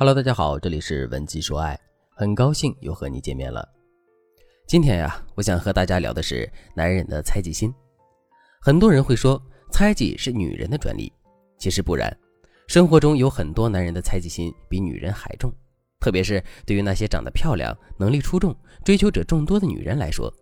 [0.00, 1.76] Hello，大家好，这里是文姬说爱，
[2.14, 3.68] 很高兴又和你见面了。
[4.64, 7.74] 今天呀，我想和大家聊的是男人的猜忌心。
[8.60, 9.42] 很多人会说
[9.72, 11.12] 猜忌是女人的专利，
[11.58, 12.16] 其实不然。
[12.68, 15.52] 生活中有很多男人的猜忌心比女人还重，
[15.98, 20.32] 特别是对于那些长得漂亮、能力出众、追求者众多的女人来说，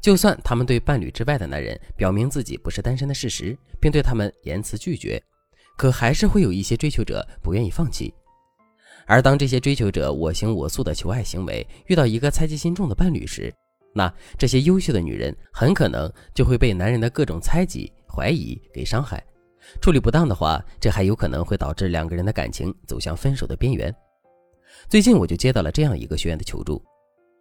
[0.00, 5.22] 就算他们对伴侣之外的男人表明自己不是单身的事实，并对他们言辞拒绝，
[5.78, 8.12] 可还是会有一些追求者不愿意放弃。
[9.06, 13.54] 而当这些追求者我行我素的求爱行为遇到一个猜忌心重的伴侣时，
[13.94, 19.24] 那这些优秀的女人很可能就会被男人的各种猜忌、怀疑给伤害。
[19.80, 23.94] 处理不当的话，这还有可能会导致两个人的感情走向分手的边缘。
[24.88, 26.84] 最近我就接到了这样一个学员的求助：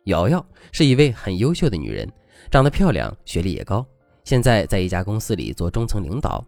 [0.05, 2.07] 瑶瑶是一位很优秀的女人，
[2.49, 3.85] 长得漂亮，学历也高，
[4.23, 6.45] 现在在一家公司里做中层领导。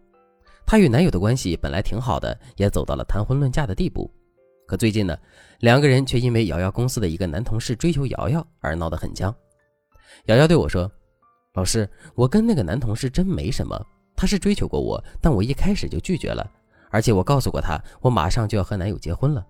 [0.66, 4.12] 她与男友的关系本来挺好的，也走到了谈婚论嫁的地步。
[4.68, 5.18] 可最近呢，
[5.62, 9.34] 两个人却因为瑶瑶公司的一个男同事追求瑶瑶而闹得很僵。
[10.26, 10.92] 瑶瑶对我说
[11.56, 13.82] ：“老师，我跟那个男同事真没什么，
[14.14, 16.46] 他是追求过我，但我一开始就拒绝了，
[16.92, 19.46] 而且我告诉过他，我马上就要和男友结婚了。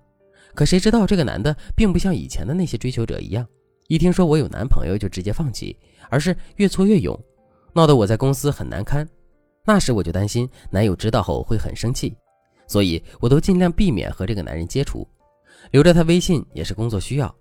[0.53, 3.43] 可谁知道这个男的并不像以前的那些追求者一样，
[3.87, 5.75] 一听说我有男朋友就直接放弃，
[6.09, 7.19] 而是越挫越勇，
[7.73, 9.07] 闹得我在公司很难堪。
[9.65, 12.15] 那时我就担心男友知道后会很生气，
[12.67, 15.07] 所以我都尽量避免和这个男人接触，
[15.71, 17.33] 留着他微信也是工作需要。”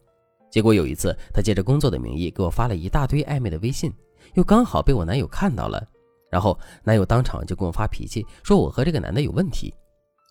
[0.51, 3.93] 结果有一次，他借着工作的名义给我发了一大堆暧昧的微信，
[4.35, 5.87] 又刚好被我男友看到了，
[6.31, 9.75] 然后男友当场就跟我发脾气，说我和这个男的有问题，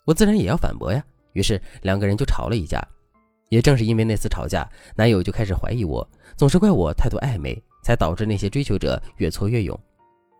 [0.04, 1.04] 我自然也要反驳呀。
[1.34, 2.82] 于是两个人就吵了一架。
[3.48, 6.04] 也正是因为那次吵架，男友就开始怀疑我，
[6.36, 9.78] 总是怪我态度暧昧，才导致那些追求者越挫越勇。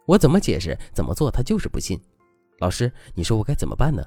[0.06, 1.96] 我怎么解释怎么做，他就是不信。
[2.58, 4.04] 老师，你说我该怎么办呢？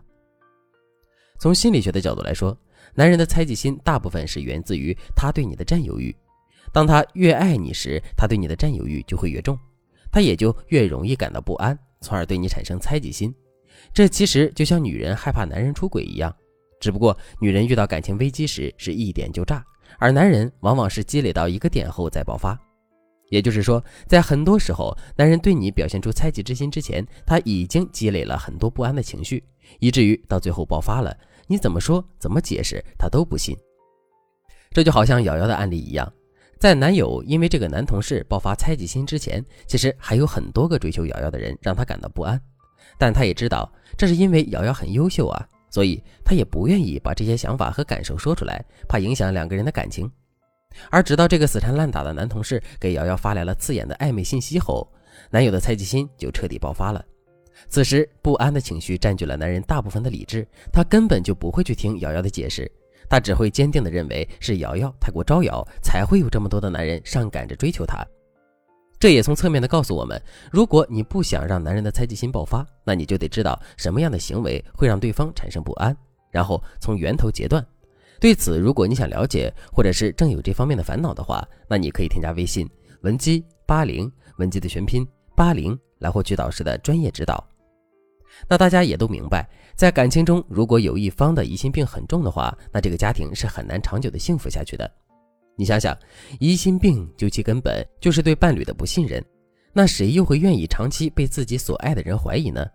[1.39, 2.55] 从心理学的角度来说。
[2.95, 6.13] 男人的猜忌心大部分是源自于他对你的占有欲，
[6.73, 9.57] 当他越爱你时，他对你的占有欲就会越重，
[10.11, 13.33] 他也就越容易感到不安，从而对你产生猜忌心。
[13.93, 16.35] 这其实就像女人害怕男人出轨一样，
[16.79, 19.63] 只不过女人遇到感情危机时是一点就炸，
[19.99, 22.59] 而男人往往是积累到一个点后再爆发。
[23.29, 29.43] 也就是说，在很多时候，男人对你表现出猜忌之心之前，他已经积累了很多不安的情绪，
[29.77, 31.15] 以至于到最后爆发了。
[31.49, 33.57] 你怎么说、怎么解释，他都不信。
[34.69, 36.13] 这就好像瑶瑶的案例一样，
[36.59, 42.39] 在男友因为这个男同事爆发猜忌心之前，其实还有很多个追求瑶瑶的人让他感到不安。
[42.99, 43.67] 但他也知道，
[43.97, 50.09] 这是因为瑶瑶很优秀啊，所以他也不愿意把这些想法和感受说出来，怕影响两个人的感情。
[50.91, 54.87] 而直到这个死缠烂打的男同事给瑶瑶发来了刺眼的暧昧信息后，
[55.31, 57.03] 男友的猜忌心就彻底爆发了。
[57.67, 62.71] 此时，不安的情绪占据了男人大部分的理智，他根本就不会去听瑶瑶的解释，
[63.09, 68.03] 他只会坚定地认为是瑶瑶太过招摇，才会有这么多的男人上赶着追求她。
[68.97, 70.19] 这也从侧面的告诉我们，
[70.51, 75.95] 如果你不想让男人的猜忌心爆发，那你就得知道什么样的行为会让对方产生不安，
[76.31, 77.65] 然后从源头截断。
[78.19, 82.67] 对此，如果你想了解，或者是正有这方面的烦恼的话，那你可以添加微信
[83.01, 85.77] 文姬八零，文姬的全拼八零。
[85.99, 87.45] 来获取导师的专业指导。
[88.47, 94.89] 那大家也都明白，在感情中，如果有一方的疑心病很重的话，那这个家庭是很难长久的幸福下去的。
[95.55, 95.97] 你想想，
[96.39, 99.23] 疑心病究其根本就是对伴侣的不信任，
[99.73, 102.65] 那谁又会愿意长期被自己所爱的人怀疑呢？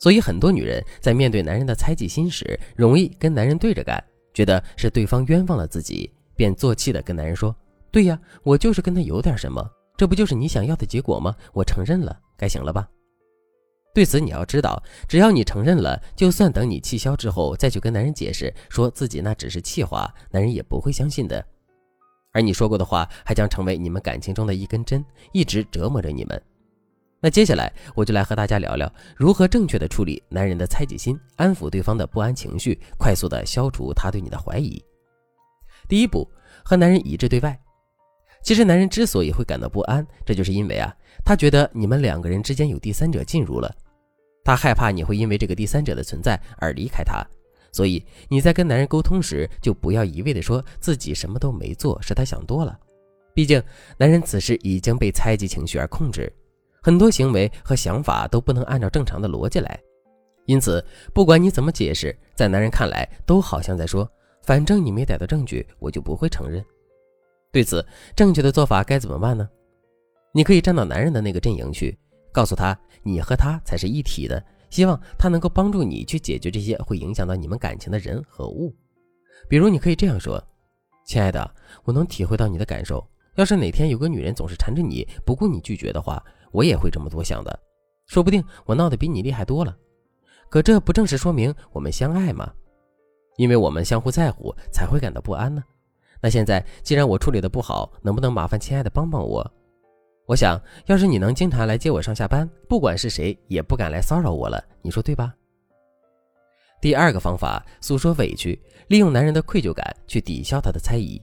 [0.00, 7.54] 所以，很多女人在面对男人的猜忌心时，容易跟男人对着干，觉得是对方冤枉了自己，便作气的跟男人说
[7.90, 11.34] ：“对呀，我就是跟他有点什么。”这不就是你想要的结果吗？
[11.52, 12.88] 我承认了，该行了吧？
[13.94, 21.44] 对此你要知道，只要你承认了，就算等你气消之后再去跟男人解释，说自己那只是气话，男人也不会相信的。
[22.32, 26.40] 而你说过的话，还将成为你们感情中的一根针，一直折磨着你们。
[27.20, 34.80] 那接下来我就来和大家聊聊，如何正确的处理男人的猜忌心，安抚对方的不安情绪，快速的消除他对你的怀疑。
[35.88, 36.30] 第一步，
[36.64, 37.58] 和男人一致对外。
[38.48, 40.90] 其实，男人之所以会感到不安，这就是因为啊，
[41.22, 43.70] 他觉得你们两个人之间有第三者进入了，
[44.42, 47.22] 他害怕你会因为这个第三者的存在而离开他。
[47.72, 52.74] 所以你在跟男人沟通时，就不要一味的说自己什么都没做，是他想多了。
[53.34, 53.62] 毕竟，
[53.98, 56.32] 男人此时已经被猜忌情绪而控制，
[56.80, 59.78] 很多行为和想法都不能按照正常的逻辑来。
[60.46, 64.10] 因此，不管你怎么解释，在男人看来都好像在说，
[64.42, 66.64] 反正你没逮到证据，我就不会承认。
[67.50, 67.84] 对此，
[68.14, 69.48] 正确的做法该怎么办呢？
[70.34, 71.98] 你可以站到男人的那个阵营去，
[72.32, 78.74] 告诉他你和他才是一体的，希望他能够帮助你去解决这些会影响到你们感情的人和物。
[79.48, 80.42] 比如，你可以这样说
[81.06, 81.54] ：“亲爱的，
[81.84, 83.02] 我能体会到你的感受。
[83.36, 86.22] 要是哪天有个女人总是缠着你，不顾你拒绝的话，
[86.52, 87.58] 我也会这么多想的。
[88.06, 89.74] 说不定我闹得比你厉害多了。
[90.50, 92.52] 可这不正是说明我们相爱吗？
[93.36, 95.62] 因为我们相互在乎，才会感到不安呢。
[96.20, 99.48] 那现在既然我处理的不好，能不能麻烦亲爱的帮帮我？
[100.26, 104.62] 我想要是你能经常来接我上下班，不管是谁也不敢来骚扰我了。
[104.82, 105.34] 你说对吧？”
[106.80, 111.20] 第二个方法，诉说委屈，利用男人的愧疚感去抵消他的猜疑。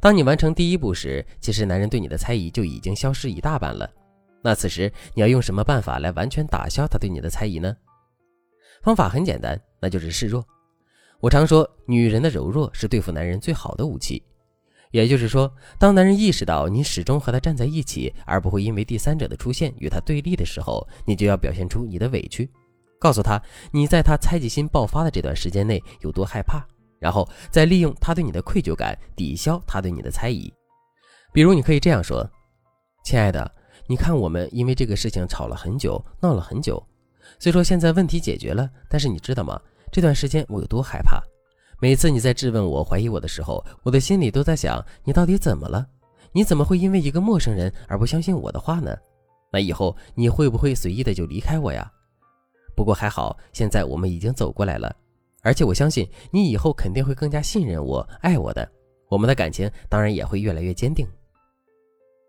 [0.00, 3.88] 当你完成第一步时，其实男人对你的猜疑就已经消失一大半了。
[4.42, 7.76] 那此时你要用什么办法来完全打消他对你的猜疑呢？
[8.82, 10.44] 方法很简单，那就是示弱。
[11.20, 14.22] 我常说，女人的柔弱是对付男人最好的武器。
[14.90, 22.50] 也就是说，当男人意识到你始终和他站在一起，而不会因为第三者的出现与他对立的时候，你就要表现出你的委屈。
[22.98, 23.40] 告诉他
[23.70, 26.66] 你在他猜忌心爆发的这段时间内有多害怕，
[26.98, 30.52] 然后再利用他对你的愧疚感抵消他对你的猜疑。
[31.32, 32.28] 比如，你可以这样说
[33.04, 33.48] ：“亲爱的，
[33.86, 36.82] 你看我们因为这个事情吵了很久，闹了很久。
[37.38, 39.60] 虽说现在问题解决了，但是你知道吗？
[39.90, 41.20] 这段时间我有多害怕？
[41.80, 45.86] 每次你在质问我、怀疑我的时候，我的心里都在想：你到底怎么了？
[46.32, 48.96] 你怎么会因为一个陌生人而不相信我的话呢？
[49.52, 51.90] 那以后你会不会随意的就离开我呀？”
[52.76, 54.94] 不过还好，现在我们已经走过来了，
[55.42, 58.70] 而且我相信你以后肯定会更加信任我、爱我的，
[59.08, 61.04] 我们的感情当然也会越来越坚定。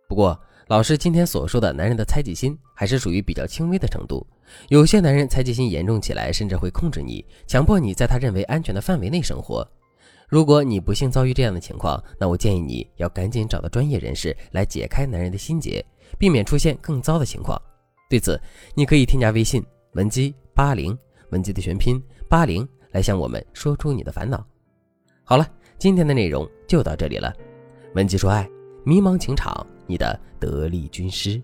[0.09, 0.37] 不过，
[0.67, 4.25] 老师今天所说的男人的猜忌心还是属于比较轻微的程度，
[4.69, 9.67] 有些男人猜忌心严重起来，甚至会控制你，强迫你在他认为安全的范围内生活。
[10.29, 15.85] 如果你不幸遭遇这样的情况，那我建议你要赶紧找到专业人士来解开男人的心结，
[16.17, 17.61] 避免出现更糟的情况。
[18.09, 18.39] 对此，
[18.73, 19.63] 你可以添加微信。
[19.93, 20.97] 文姬八零，
[21.31, 24.41] 文姬的全拼八零，来向我们说出你的烦恼。
[25.25, 25.45] 好了，
[25.77, 27.33] 今天的内容就到这里了。
[27.93, 28.49] 文姬说爱，
[28.85, 31.41] 迷茫情场，你的得力军师。